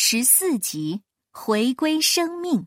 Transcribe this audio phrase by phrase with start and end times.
[0.00, 2.64] 十四集回归生命。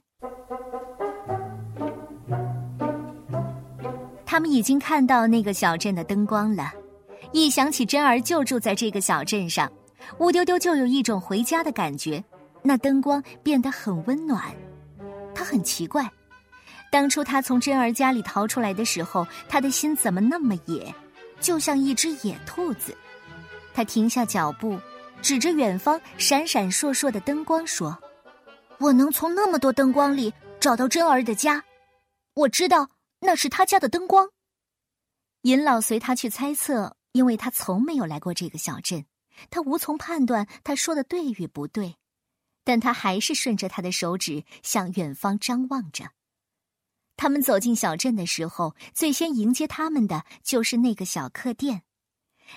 [4.25, 6.73] 他们已经看到那个小镇的灯光了。
[7.31, 9.71] 一想起珍儿就住在这个小镇上，
[10.19, 12.21] 乌丢丢就有一种回家的感觉。
[12.61, 14.53] 那灯光变得很温暖。
[15.33, 16.11] 他很奇怪，
[16.91, 20.93] 当初他从珍儿家里逃出来的时候，他的心怎么那么野，
[21.39, 22.93] 就像一只野兔子。
[23.73, 24.77] 他停下脚步。
[25.21, 27.97] 指着远方闪闪烁烁的灯光说
[28.79, 31.63] ：“我能从那么多灯光里找到珍儿的家，
[32.33, 32.89] 我知道
[33.19, 34.27] 那是他家的灯光。”
[35.43, 39.05] 尹老随他去猜测，因为他从没有来过这个小镇，
[39.49, 41.95] 他无从判断他说的对与不对，
[42.63, 46.11] 但他还是顺着他的手指向远方张望着。
[47.15, 51.83] 他们走进小镇的时候，最先迎接他们的就是那个小客店。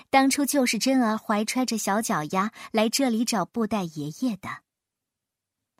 [0.09, 4.63] 当初就是真儿怀揣着小脚丫来这里找布袋爷爷的。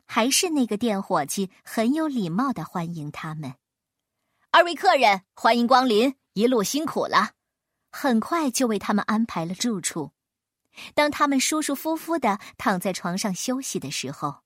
[0.06, 3.54] 还是那个店伙计很有礼貌的欢迎他们。
[4.52, 7.32] 二位客人，欢迎光临，一路辛苦了。
[7.90, 10.12] 很快就为他们安排了住处。
[10.94, 14.42] 当他们舒舒服服的躺在床上休息的时候，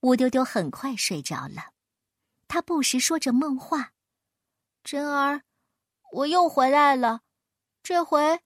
[0.00, 1.72] 乌丢丢很快睡着了。
[2.46, 3.92] 他不时说着梦话
[4.84, 5.42] ：“真儿，
[6.12, 7.22] 我又回来了，
[7.82, 8.40] 这回。”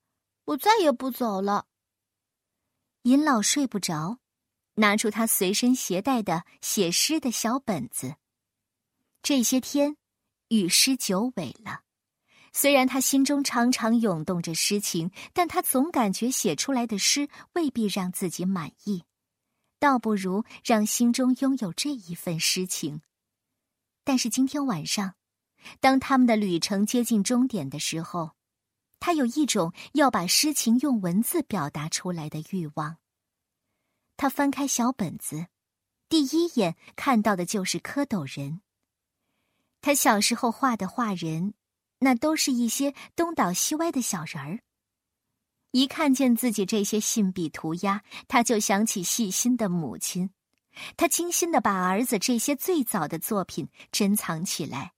[0.48, 1.66] 我再也不走了。
[3.02, 4.18] 尹老睡不着，
[4.74, 8.16] 拿出他随身携带的写诗的小本子。
[9.22, 9.96] 这些天，
[10.48, 11.82] 与诗久违了。
[12.54, 19.04] 虽然他心中常常涌动着诗情，但他总感觉写出来的诗未必让自己满意，
[19.78, 23.02] 倒不如让心中拥有这一份诗情。
[24.02, 25.14] 但是今天晚上，
[25.78, 28.37] 当他们的旅程接近终点的时候。
[29.00, 32.98] 他有一种要把诗情用文字表达出来的欲望。
[34.16, 35.46] 他翻开小本子，
[36.08, 38.60] 第一眼看到的就是蝌蚪人。
[39.80, 41.54] 他小时候画的画人，
[42.00, 44.60] 那都是一些东倒西歪的小人儿。
[45.70, 50.30] 一看见自己这些信笔涂鸦，他就想起细心的母亲。
[50.96, 54.94] 他精心的把儿子这些最早的作品珍藏起来。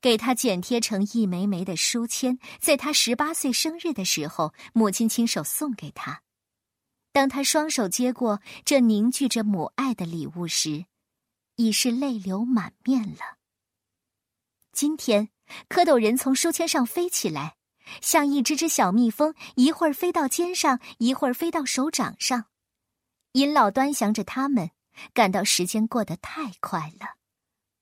[0.00, 6.22] 给他剪贴成一枚枚的书签，在他十八岁生日的时候，母亲亲手送给他。
[7.12, 10.86] 当他双手接过这凝聚着母爱的礼物时，
[11.56, 13.38] 已是泪流满面了。
[14.72, 15.30] 今天，
[15.68, 17.56] 蝌蚪人从书签上飞起来，
[18.00, 22.44] 像一只只小蜜蜂，一会儿飞到肩上，一会儿飞到手掌上。
[23.32, 24.70] 尹老端详着他们，
[25.12, 27.16] 感到时间过得太快了。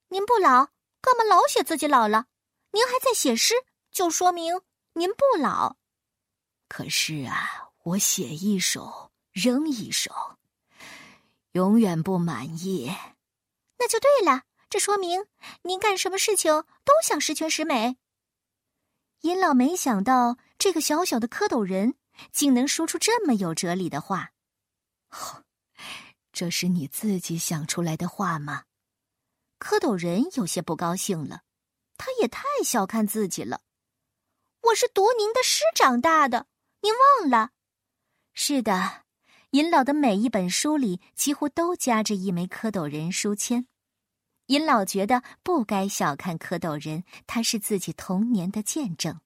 [0.08, 0.68] 您不老。
[1.00, 2.26] 干嘛老写自己老了？
[2.72, 3.54] 您还在写诗，
[3.90, 4.60] 就说明
[4.92, 5.76] 您不老。
[6.68, 10.36] 可是啊，我写一首扔一首，
[11.52, 12.92] 永远不满意。
[13.78, 15.26] 那就对了，这说明
[15.62, 16.52] 您干什么事情
[16.84, 17.96] 都想十全十美。
[19.22, 21.94] 尹老没想到这个小小的蝌蚪人
[22.32, 24.32] 竟能说出这么有哲理的话。
[26.32, 28.64] 这是你自己想出来的话吗？
[29.58, 31.42] 蝌蚪人有些不高兴了，
[31.96, 33.60] 他也太小看自己了。
[34.62, 36.46] 我是读您的诗长大的，
[36.80, 37.50] 您忘了？
[38.34, 39.04] 是的，
[39.50, 43.66] 尹老的每一本书里几乎都夹着一枚蝌蚪人书签。
[44.46, 49.20] 尹老觉得不该小看蝌蚪人，他是自己童年的见证。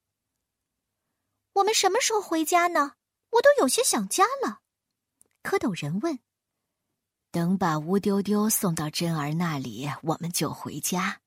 [1.52, 2.94] 我们什么时候回家呢？
[3.30, 4.60] 我都有些想家了。
[5.42, 6.18] 蝌蚪人问。
[7.32, 11.22] 等把乌丢丢送到珍儿那里，我们就回家。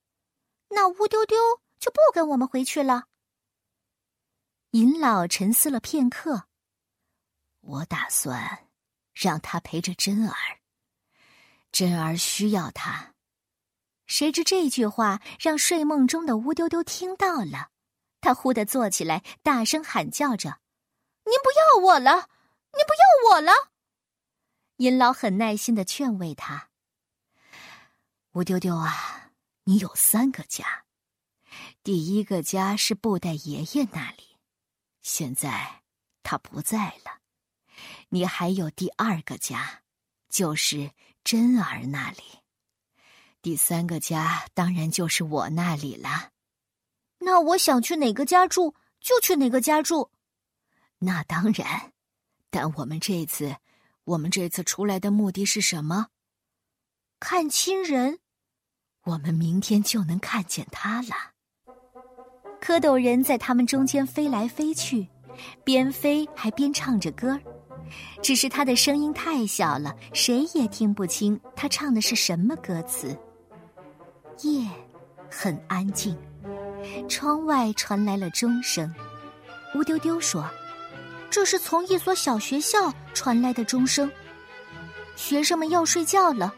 [0.70, 1.36] 那乌丢丢
[1.80, 3.06] 就不跟我们回去了。
[4.70, 6.46] 尹老沉思了片刻。
[7.62, 8.68] 我打算
[9.14, 10.36] 让他陪着珍儿，
[11.72, 13.16] 珍儿需要他。
[14.06, 17.72] 谁知这句话让睡梦中的乌丢丢听到了，
[18.22, 20.60] 他忽地坐起来，大声喊叫着
[21.26, 21.50] ：“您不
[21.82, 22.30] 要我了！
[22.74, 23.52] 您不要我了！”
[24.78, 26.68] 尹老很耐心的劝慰他
[28.34, 29.32] ：“吴丢丢啊，
[29.64, 30.84] 你有三个家，
[31.82, 34.36] 第一个家是布袋爷爷那里，
[35.02, 35.84] 现在
[36.24, 37.22] 他不在了。
[38.10, 39.84] 你还有第二个家，
[40.28, 40.92] 就是
[41.24, 42.24] 珍儿那里。
[43.42, 46.32] 第三个家当然就是我那里了。
[47.20, 50.12] 那我想去哪个家住，就去哪个家住。
[51.00, 51.94] 那当然，
[52.50, 53.56] 但我们这次……”
[54.06, 56.08] 我们这次出来的目的是什么？
[57.20, 58.20] 看亲人。
[59.06, 61.10] 我们明天就能看见他了。
[62.62, 65.08] 蝌蚪人在他们中间飞来飞去，
[65.64, 67.40] 边飞还边唱着歌
[68.22, 73.16] 只是他的声音太小了，谁也听不清他唱的是什么歌词。
[74.42, 74.68] 夜
[75.30, 76.18] 很安静，
[77.08, 78.94] 窗外传来了钟声。
[79.76, 80.50] 乌丢丢说
[81.36, 84.10] ：“这是从一所小学校传来的钟声，
[85.18, 86.56] 学生们要睡觉了。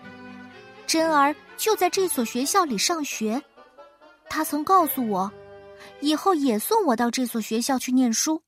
[0.85, 3.43] 珍儿就在这所学校里上学，
[4.29, 5.31] 他曾告诉我，
[5.99, 8.43] 以后也送我到这所学校去念书，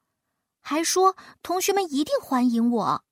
[0.62, 3.04] 还说同学们一定欢迎我。”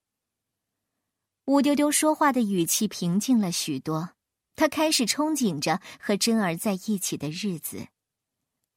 [1.46, 4.12] 乌丢丢说话的语气平静了许多，
[4.56, 7.88] 他开始憧憬着和珍儿在一起的日子。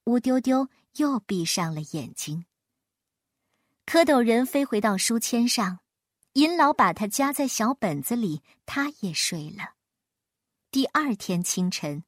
[0.05, 2.43] 乌丢丢又闭上了眼睛。
[3.91, 5.79] 蝌蚪人飞回到书签上，
[6.31, 9.73] 银老把它夹在小本子里，他也睡了。
[10.71, 12.05] 第二天清晨，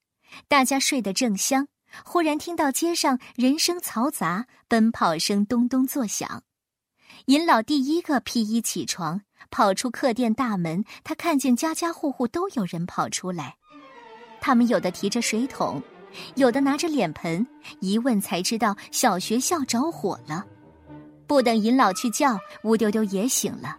[0.48, 1.68] 大家睡得正香，
[2.06, 6.44] 忽然听到街上人声嘈杂，奔跑声咚咚作响。
[7.26, 9.22] 银老第一个披衣起床。
[9.52, 13.58] 跑出客店大门，他看见家家户户都有人跑出来，
[14.40, 15.84] 他们有的提着水桶，
[16.36, 17.46] 有的拿着脸盆。
[17.82, 20.46] 一问才知道小学校着火了。
[21.28, 23.78] 不等尹老去叫，乌丢丢也醒了。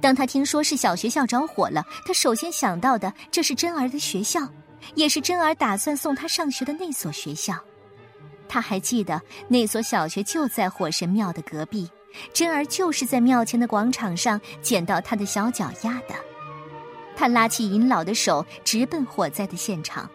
[0.00, 4.40] 当他听说是小学校着火了，他首先想到的这是珍儿的学校，
[4.94, 7.54] 也是珍儿打算送他上学的那所学校。
[8.48, 11.88] 他还记得那所小学就在火神庙的隔壁。
[12.34, 16.14] 珍儿就是在庙前的广场上捡到他的小脚丫的。
[17.16, 20.06] 他拉起尹老的手，直奔火灾的现场。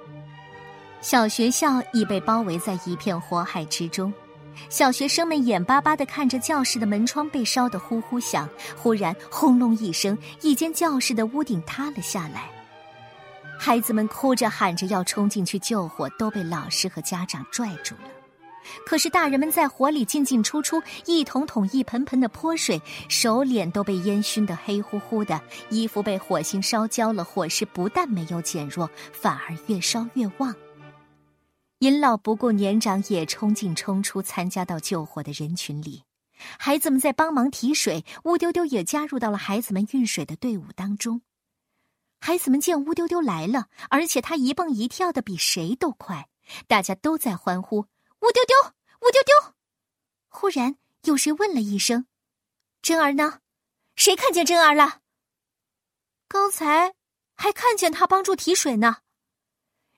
[1.01, 4.13] 小学校已被包围在一片火海之中，
[4.69, 8.49] 小学生们眼巴巴地看着教室的门窗被烧得呼呼响。
[8.75, 12.49] 忽然，轰隆一声，一间教室的屋顶塌了下来。
[13.59, 18.01] 孩子们哭着喊着要冲进去救火，都被老师和家长拽住了。
[18.85, 30.53] 可是大人们在火里进进出出，一桶桶、一盆盆的泼水，手脸都被烟熏得黑乎乎的，衣服被火星烧焦了，火势不但没有减弱，反而越烧越旺。
[31.79, 36.03] 银老不顾年长，也冲进冲出，参加到救火的人群里。
[36.57, 41.21] 孩子们在帮忙提水，乌丢丢也加入到了孩子们运水的队伍当中。
[42.19, 46.27] 孩子们见乌丢丢来了，而且他一蹦一跳的比谁都快，
[46.65, 47.81] 大家都在欢呼。
[48.21, 48.55] 乌丢丢，
[49.01, 49.53] 乌丢丢！
[50.29, 52.07] 忽然有谁问了一声
[52.81, 53.41] ：“珍儿呢？
[53.95, 55.01] 谁看见珍儿了？”
[56.27, 56.95] 刚才
[57.35, 58.97] 还看见他帮助提水呢。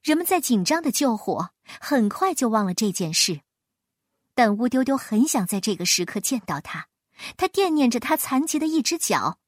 [0.02, 3.42] 人们在紧张的救火，很快就忘了这件事。
[4.34, 6.88] 但乌丢丢很想在这个时刻见到他，
[7.36, 9.40] 他惦念着他残疾的一只脚。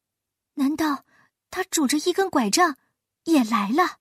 [0.56, 1.06] 难道
[1.50, 2.78] 他拄着一根拐杖
[3.24, 4.00] 也来了？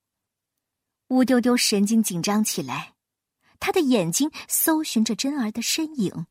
[1.09, 2.95] 乌丢丢神经紧张起来。
[3.61, 6.27] 他的眼睛搜寻着珍儿的身影，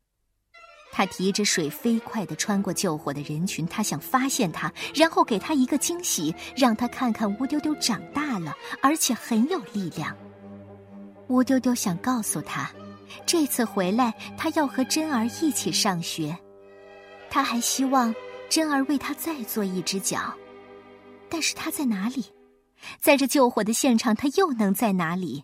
[0.91, 10.17] 他提着水飞快地穿过救火的人群，他想发现他，然后给他一个惊喜，让他看看乌丢丢长大了，而且很有力量。
[11.29, 12.69] 乌丢丢想告诉他，
[13.25, 16.37] 这次回来他要和珍儿一起上学，
[17.29, 18.13] 他还希望
[18.49, 20.33] 珍儿为他再做一只脚，
[21.29, 22.25] 但是他在哪里？
[22.99, 25.43] 在这救火的现场，他又能在哪里？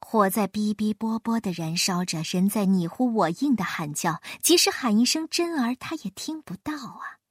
[0.00, 7.23] 火在哔哔啵啵的燃烧着，人在你呼我应的喊叫，即使喊一声“珍儿”，他也听不到啊！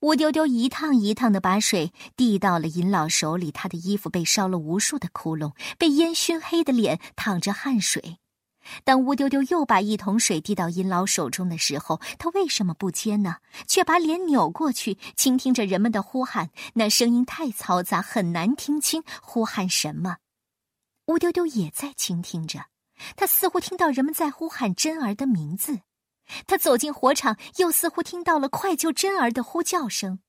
[0.00, 8.18] 乌丢丢一趟一趟的把水递到了银老手里，他的衣服被烧了无数的窟窿，被烟熏黑的脸淌着汗水。
[8.84, 13.38] 当乌丢丢又把一桶水递到银老手中的时候，他为什么不接呢？
[13.66, 20.18] 却把脸扭过去，倾听着人们的呼喊，那声音太嘈杂，很难听清呼喊什么。
[21.06, 22.66] 乌丢丢也在倾听着，
[23.16, 25.80] 他似乎听到人们在呼喊珍儿的名字。
[26.46, 30.20] 他走进火场，又似乎听到了快救珍儿的呼叫声。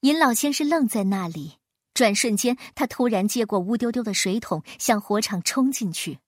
[0.00, 1.58] 尹老先生愣在那里，
[1.92, 6.18] 转瞬间，他突然接过乌丢丢的水桶，向火场冲进去。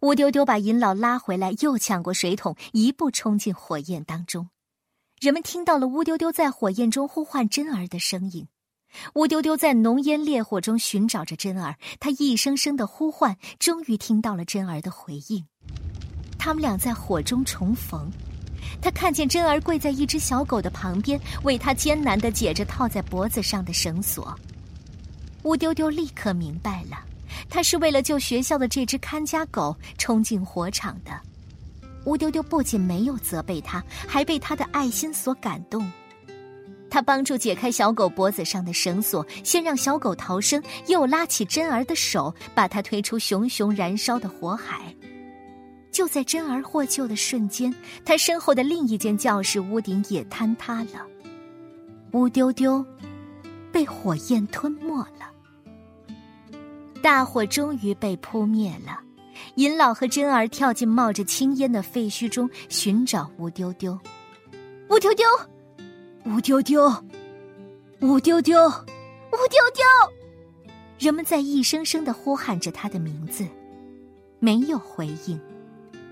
[0.00, 4.48] 乌丢丢把尹老拉回来，又抢过水桶，一步冲进火焰当中。
[5.20, 8.48] 人们听到了乌丢丢在火焰中呼唤珍儿的声音。
[9.14, 15.46] 乌丢丢在浓烟烈火中寻找着珍儿，他一声声的呼唤，终于听到了珍儿的回应。
[16.46, 18.08] 他们俩在火中重逢，
[18.80, 24.32] 他看见珍儿跪在一只小狗的旁边，为他艰难的解着套在脖子上的绳索。
[25.42, 26.98] 乌丢丢立刻明白了，
[27.50, 31.10] 他是为了救学校的这只看家狗冲进火场的。
[32.04, 35.84] 乌丢丢不仅没有责备他，还被他的爱心所感动。
[36.88, 44.94] 他帮助解开小狗脖子上的绳索，先让小狗逃生，又拉起珍儿的手，把她推出熊熊燃烧的火海。
[45.96, 47.74] 就在珍儿获救的瞬间，
[48.04, 51.06] 他身后的另一间教室屋顶也坍塌了。
[52.12, 52.84] 乌丢丢
[53.72, 55.32] 被火焰吞没了。
[57.00, 59.00] 大火终于被扑灭了，
[59.54, 63.98] 银老和珍儿跳进冒着青烟的废墟中寻找乌丢丢。
[64.90, 65.24] 乌丢丢，
[66.26, 66.88] 乌丢丢，
[68.02, 69.82] 乌丢丢，乌丢丢！
[70.98, 73.46] 人们在一声声的呼喊着他的名字，
[74.40, 75.40] 没有回应，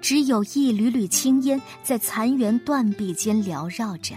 [0.05, 4.15] 只有一缕缕青烟在残垣断壁间缭绕着。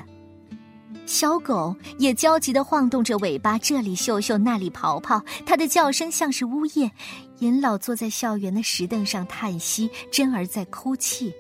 [1.06, 6.91] 小狗也焦急的晃动着尾巴，这里嗅嗅，那里刨刨，它的叫声像是呜咽。
[7.39, 11.34] 尹老坐在校园的石凳上叹息，珍儿在哭泣。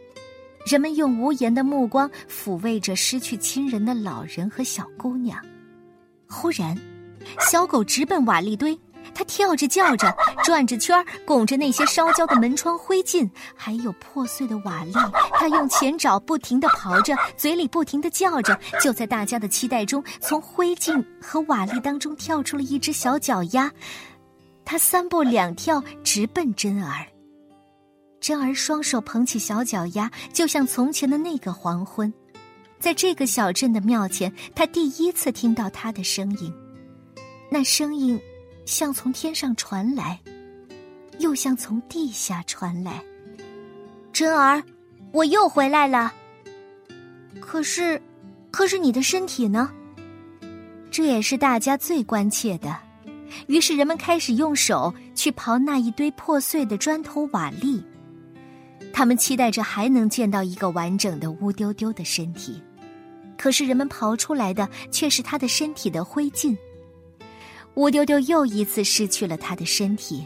[0.65, 5.37] 人们用无言的目光抚慰着失去亲人的老人和小姑娘。
[6.25, 6.73] 忽然，
[7.51, 8.79] 小狗直奔瓦砾堆。
[9.17, 15.11] 他跳着叫着，转着圈儿拱着那些烧焦的门窗灰烬，还有破碎的瓦砾。
[15.33, 18.55] 他用前爪不停地刨着，嘴里不停地叫着。
[18.79, 23.71] 就在大家的期待中，从灰烬和瓦砾当中跳出了一只小脚丫。
[24.63, 27.03] 他三步两跳，直奔珍儿。
[28.21, 32.13] 珍儿双手捧起小脚丫，就像从前的那个黄昏，
[32.79, 36.53] 在这个小镇的庙前，他第一次听到他的声音。
[37.49, 38.21] 那声音。
[38.67, 40.19] 像从天上传来，
[41.19, 43.01] 又像从地下传来。
[44.11, 44.61] 珍儿，
[45.13, 46.13] 我又回来了。
[47.39, 47.99] 可是，
[48.51, 49.71] 可是你的身体呢？
[50.91, 52.77] 这也是大家最关切的。
[53.47, 57.81] 于是人们开始用手去刨那一堆破碎的砖头瓦砾。
[58.91, 62.61] 他们期待着还能见到一个完整的乌丢丢的身体，
[63.37, 66.57] 可是人们刨出来的却是他的身体的灰烬。
[67.77, 70.25] 乌丢丢又一次失去了他的身体，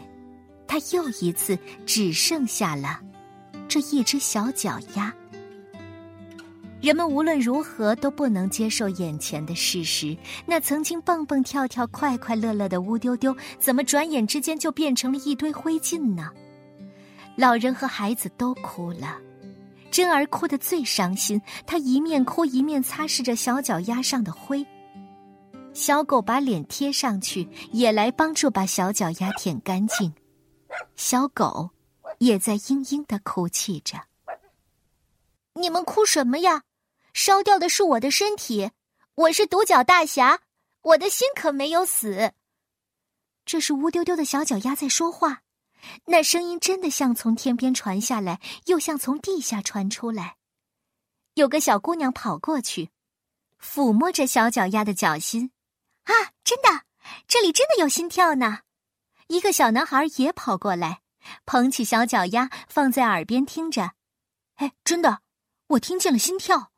[0.66, 2.98] 他又一次只剩下了
[3.68, 5.14] 这一只小脚丫。
[6.80, 10.16] 人们无论如何都不能接受眼前的事实：
[10.46, 16.30] 那曾经蹦蹦跳跳、快快乐乐的乌丢丢，怎么转眼之间就变成了一堆灰烬呢？
[17.36, 19.18] 老人和孩子都哭了，
[19.90, 24.66] 珍儿哭得最伤心，她一面哭一面擦拭着小脚丫上的灰。
[25.74, 30.12] 小狗把脸贴上去，也来帮助把小脚丫舔干净。
[30.96, 31.70] 小狗
[32.18, 33.98] 也在嘤嘤的哭泣着。
[35.54, 36.62] 你们哭什么呀？
[37.14, 38.70] 烧掉的是我的身体，
[39.14, 40.40] 我是独角大侠，
[40.82, 42.32] 我的心可没有死。
[43.44, 45.42] 这是乌丢丢的小脚丫在说话，
[46.06, 50.36] 那声音真的像从天边传下来，又像从地下传出来。
[51.34, 52.90] 有个小姑娘跑过去，
[53.60, 55.50] 抚摸着小脚丫的脚心。
[56.04, 56.12] 啊，
[56.44, 56.84] 真的，
[57.28, 58.60] 这里真的有心跳呢！
[59.28, 61.02] 一个小男孩也跑过来，
[61.44, 63.92] 捧起小脚丫放在耳边听着。
[64.56, 65.22] 哎，真的，
[65.68, 66.72] 我听见了心跳。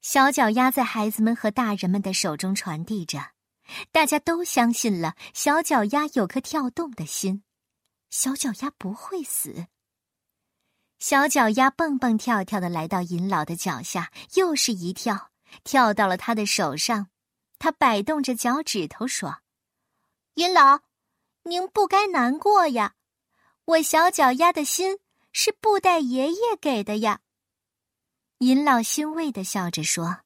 [0.00, 3.32] 小脚丫在孩子们和大人们的手中传递着，
[3.90, 7.42] 大家都相信了小脚丫有颗跳动的心，
[8.10, 9.66] 小脚丫不会死。
[10.98, 15.32] 小脚丫蹦蹦跳跳的来到尹老的脚下，又是一跳，
[15.64, 17.08] 跳到了他的手上。
[17.58, 19.38] 他摆动着脚趾头说
[20.34, 20.80] ：“云老，
[21.44, 22.94] 您不该难过呀，
[23.64, 24.98] 我小脚丫的心
[25.32, 27.20] 是布袋爷爷给的呀。”
[28.38, 30.18] 尹老欣慰的笑着说：“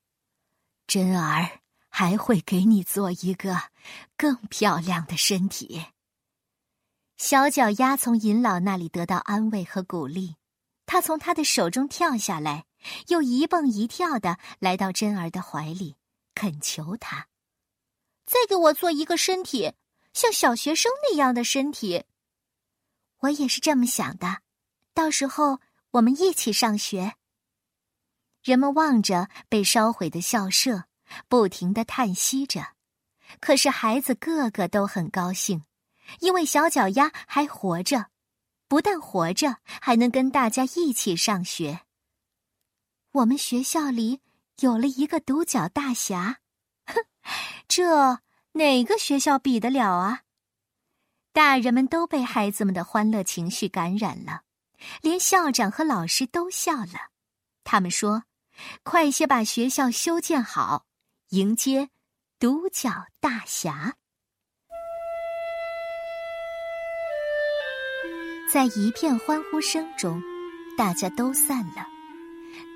[0.89, 3.71] 珍儿还会给你做一个
[4.17, 5.87] 更漂亮的身体。”
[7.17, 10.35] 小脚丫从尹老那里得到安慰和鼓励，
[10.87, 12.65] 他从他的手中跳下来，
[13.09, 15.97] 又一蹦一跳的来到珍儿的怀里。
[16.35, 17.29] 恳求他，
[18.25, 19.75] 再给我做一个身体，
[20.13, 22.05] 像小学生那样的身体。
[23.19, 24.41] 我也是这么想的，
[24.95, 25.61] 到时候
[25.91, 27.17] 我们一起上学。
[28.43, 30.85] 人们望着被烧毁的校舍，
[31.29, 32.75] 不停的叹息着。
[33.39, 35.65] 可是孩子个个都很高兴，
[36.21, 38.07] 因为小脚丫还活着，
[38.67, 41.83] 不但活着，还能跟大家一起上学。
[43.13, 44.21] 我们学校里。
[44.61, 46.39] 有了一个独角大侠，
[46.87, 46.95] 哼，
[47.67, 48.21] 这
[48.53, 50.23] 哪个学校比得了啊？
[51.33, 54.43] 大人们都被孩子们的欢乐情绪感染了，
[55.01, 57.11] 连校长和老师都笑了。
[57.65, 58.25] 他们说
[58.83, 60.87] ：“快些把学校修建好，
[61.29, 61.91] 迎接
[62.39, 63.95] 独角大侠。”
[68.53, 70.21] 在一片欢呼声中，
[70.77, 71.87] 大家都散了，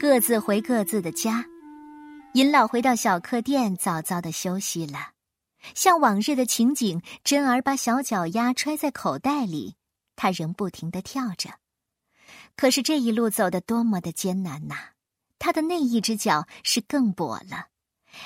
[0.00, 1.44] 各自回各自的家。
[2.34, 5.12] 尹老回到小客店，早早的休息了。
[5.76, 9.76] 像往日的情景，珍儿把小脚丫揣在口袋里，
[10.16, 11.60] 他仍不停的跳着。
[12.56, 14.94] 可是这一路走得多么的艰难呐！
[15.38, 17.68] 他的那一只脚是更跛了，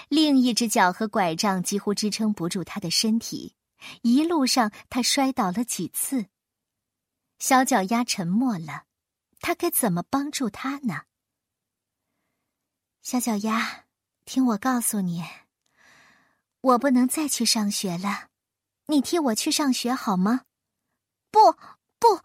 [0.09, 3.55] 另一只脚和拐杖几乎支撑不住他的身体，
[4.01, 6.29] 一路上他摔倒了几次。
[7.39, 8.85] 小脚丫沉默了，
[9.41, 11.03] 他该怎么帮助他呢？
[13.03, 13.85] 小脚丫，
[14.29, 15.25] 听我告诉你，
[16.61, 18.29] 我不能再去上学了，
[18.89, 20.43] 你替我去上学好吗？
[21.31, 21.53] 不
[21.99, 22.21] 不，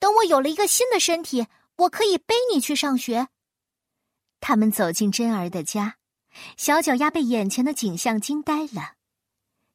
[0.00, 1.46] 等我有了一个新的身体，
[1.76, 3.28] 我可以背你去上学。
[4.40, 5.94] 他们走进珍儿的家。
[6.56, 8.94] 小脚丫被眼前的景象惊呆了，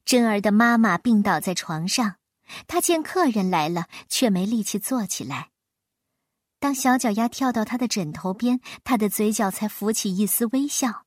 [0.04, 2.16] 珍儿的妈妈病倒在床上，
[2.68, 5.48] 她见客人来了，却没力气坐起来。
[6.58, 11.06] 当小脚丫跳到他的枕头边，他的嘴角才浮起一丝微笑。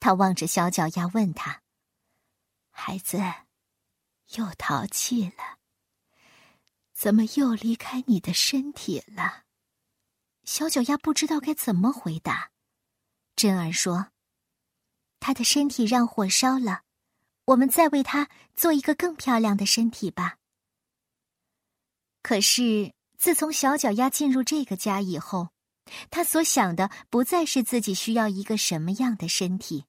[0.00, 1.62] 他望着小脚丫，问他
[2.70, 3.18] ：“孩子，
[4.36, 5.58] 又淘气了？
[6.92, 9.44] 怎么又离开你的身体了？”
[10.44, 12.50] 小脚丫不知道该怎么回答。
[13.36, 14.10] 珍儿说。
[15.20, 16.82] 他的身体让火烧了，
[17.46, 20.38] 我们再为他做一个更漂亮的身体吧。
[22.22, 25.48] 可是，自从小脚丫进入这个家以后，
[26.10, 29.84] 他所想的不再是自己需要一个什么样的身体，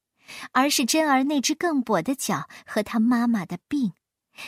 [0.52, 3.94] 而是珍儿那只更跛的脚和他妈妈的病。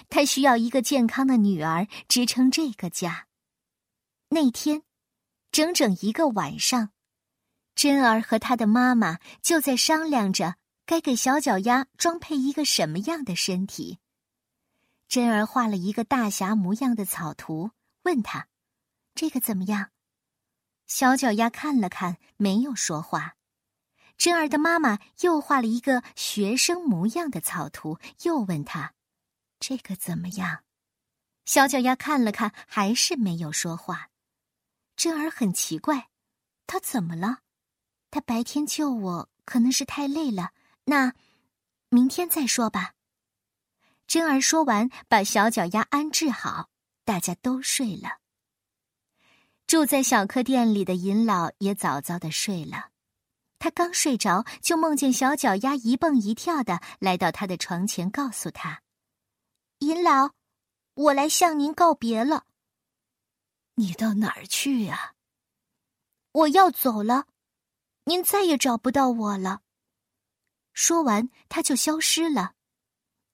[0.10, 3.28] 他需要一个健康的女儿支撑这个家。
[4.30, 4.84] 那天，
[5.52, 6.92] 整整一个晚上，
[7.76, 10.56] 珍儿和他的妈妈就在商量着。
[10.84, 14.00] 该给小脚丫装配一个什么样的身体？
[15.08, 18.48] 珍儿画了一个大侠模样的草图，问他
[19.16, 19.91] ：“这个怎么样？”
[20.94, 23.38] 小脚丫看了看，没有说话。
[24.18, 28.94] 珍儿的妈妈又画了一个学生模样的草图，又问他
[29.58, 30.66] ：“这个怎么样？”
[31.46, 34.10] 小脚丫看了看，还是没有说话。
[34.98, 36.10] 珍儿很奇怪，
[36.68, 37.38] 他怎么了？
[38.12, 40.52] 他白天救我，可能是太累了。
[40.84, 41.14] 那，
[41.88, 42.96] 明天再说吧。
[44.08, 46.70] 珍儿说完，把小脚丫安置好，
[47.06, 48.20] 大家都睡了。
[49.68, 52.90] 住在小客店里的尹老也早早的睡了。
[53.58, 58.82] 他刚睡着，就梦见小脚丫一蹦一跳的来到他的床前，告诉他
[59.80, 60.32] ：“尹老，
[60.96, 62.46] 我来向您告别了。
[63.76, 65.14] ”“你到哪儿去呀
[66.34, 67.28] ？”“我要走了，
[68.06, 69.62] 您再也找不到我了。”
[70.74, 72.54] 说完，他就消失了。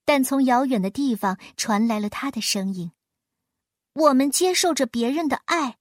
[0.04, 2.92] 但从遥远的地方传来了他的声音
[3.94, 5.77] ：“我们接受着别人的爱，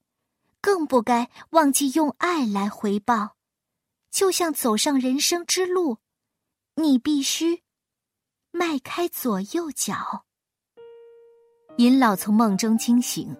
[0.66, 3.36] 更不该忘记用爱来回报。
[4.10, 5.98] 就像走上人生之路，
[6.74, 7.62] 你必须
[8.50, 10.24] 迈开左右脚。”
[11.78, 13.32] 尹老从梦中惊醒，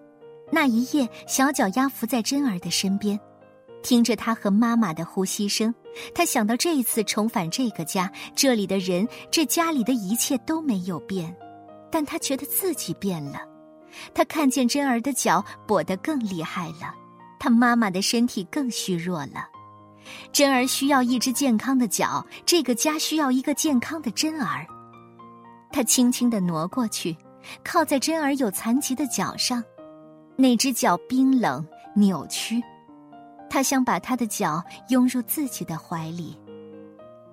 [0.53, 3.19] 那一夜，小脚丫伏在珍儿的身边。
[3.83, 5.75] 听着他和妈妈的呼吸声，
[6.15, 11.35] 他想到这一次重返这个家，这里的人，这家里的一切都没有变，
[11.91, 13.41] 但他觉得自己变了。
[14.13, 16.95] 他看见珍儿的脚跛得更厉害了，
[17.39, 19.47] 他妈妈的身体更虚弱了。
[20.31, 24.65] 珍儿需要一只健康的脚，这个家需要一个健康的珍儿。
[25.71, 27.15] 他轻轻地挪过去，
[27.63, 29.61] 靠在珍儿有残疾的脚上，
[30.37, 32.63] 那只脚冰冷扭曲。
[33.49, 36.37] 他想把他的脚拥入自己的怀里，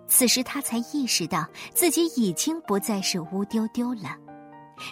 [0.08, 4.16] 此时他才意识到自己已经不再是乌丢丢了，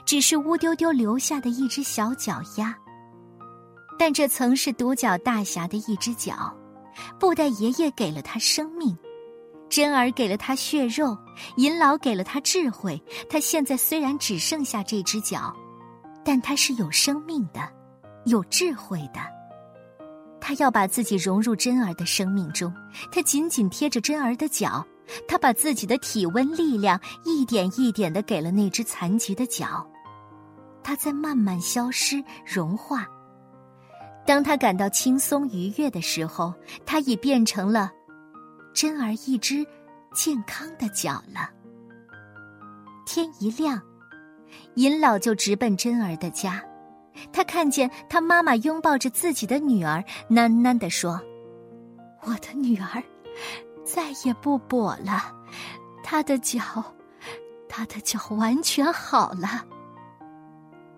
[0.07, 2.77] 只是乌丢丢留下的一只小脚丫。
[3.99, 6.53] 但这曾是独角大侠的一只脚，
[7.19, 8.97] 布袋爷爷给了他生命，
[9.69, 11.17] 珍儿给了他血肉，
[11.57, 13.01] 银老给了他智慧。
[13.31, 15.55] 他现在虽然只剩下这只脚，
[16.25, 17.61] 但他是有生命的，
[18.27, 19.21] 有智慧的。
[20.41, 22.75] 他要把自己融入珍儿的生命中，
[23.13, 24.85] 他紧紧贴着珍儿的脚，
[25.29, 29.87] 他把自己的体温、力量一点一点的给了那只残疾的脚，
[30.83, 33.07] 他在慢慢消失、融化。
[34.25, 36.55] 当他感到轻松愉悦的时候，
[36.87, 37.91] 他已变成了
[38.73, 39.67] 珍儿一只
[40.15, 41.51] 健康的脚了。
[43.05, 43.81] 天一亮，
[44.77, 46.63] 尹老就直奔珍儿的家。
[47.33, 51.21] 他看见他妈妈拥抱着自己的女儿，喃喃地说
[52.25, 53.03] ：“我的女儿
[53.85, 55.31] 再也不跛了，
[56.03, 56.61] 她的脚，
[57.69, 59.67] 她的脚完全好了。”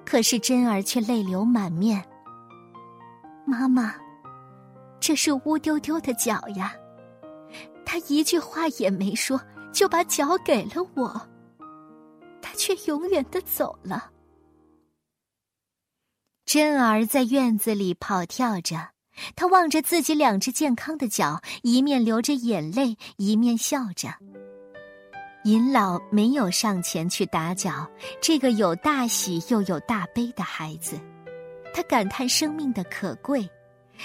[0.07, 2.05] 可是珍儿却泪流满面。
[3.47, 3.95] 妈妈，
[4.99, 6.75] 这是乌丢丢的脚呀，
[7.85, 9.41] 他一句话也没说，
[9.73, 11.29] 就把脚给了我，
[12.41, 14.11] 他却永远的走了。
[16.47, 18.91] 珍儿在院子里跑跳着，
[19.37, 24.09] 她望着自己两只健康的脚，一面流着眼泪，一面笑着。
[25.45, 27.87] 尹老没有上前去打搅
[28.21, 30.99] 这个有大喜又有大悲的孩子，
[31.75, 33.51] 他感叹生命的可贵，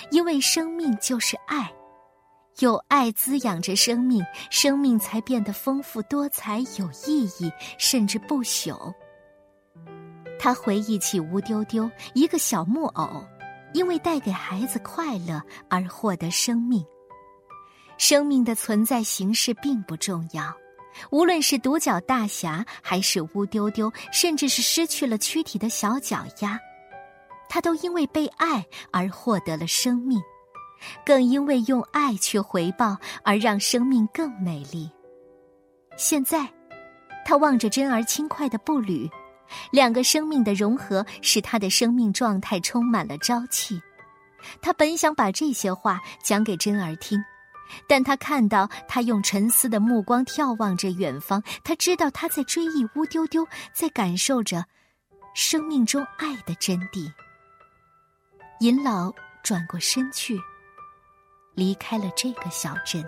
[0.09, 1.71] 因为生命就是爱，
[2.57, 8.91] 有爱滋养着生命，生命才变得丰富多彩、有意义，甚至不朽。
[10.39, 13.23] 他回忆起吴丢丢，一个小木偶，
[13.73, 16.83] 因为带给孩子快乐而获得生命。
[17.99, 20.51] 生命的存在形式并不重要。
[21.11, 26.59] 无论是独角大侠，还是乌丢丢，甚至是失去了躯体的小脚丫，
[27.49, 30.21] 他都因为被爱而获得了生命，
[31.05, 34.89] 更因为用爱去回报而让生命更美丽。
[35.97, 36.47] 现在，
[37.25, 39.09] 他望着珍儿轻快的步履，
[39.71, 43.81] 两个生命的融合使他的生命状态充满了朝气。
[44.61, 47.19] 他本想把这些话讲给珍儿听。
[47.87, 54.65] 但他看到他用沉思的目光眺望着远方，他知道他在追忆乌丢丢，在感受着
[55.35, 57.11] 生命中爱的真谛。
[58.59, 59.09] 银老
[59.41, 60.37] 转过身去，
[61.53, 63.01] 离开了这个小镇。